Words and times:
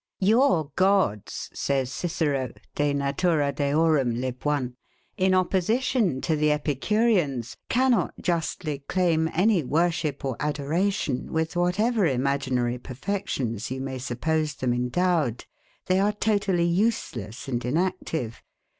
Your 0.19 0.71
Gods, 0.75 1.51
says 1.53 1.91
Cicero 1.91 2.53
[De 2.73 2.91
Nat. 2.91 3.19
Deor. 3.19 4.03
lib. 4.03 4.47
i.], 4.47 4.69
in 5.15 5.35
opposition 5.35 6.21
to 6.21 6.35
the 6.35 6.51
Epicureans, 6.51 7.55
cannot 7.69 8.15
justly 8.19 8.79
claim 8.89 9.29
any 9.31 9.63
worship 9.63 10.25
or 10.25 10.37
adoration, 10.39 11.31
with 11.31 11.55
whatever 11.55 12.07
imaginary 12.07 12.79
perfections 12.79 13.69
you 13.69 13.79
may 13.79 13.99
suppose 13.99 14.55
them 14.55 14.73
endowed. 14.73 15.45
They 15.85 15.99
are 15.99 16.13
totally 16.13 16.65
useless 16.65 17.47
and 17.47 17.63
inactive. 17.63 18.41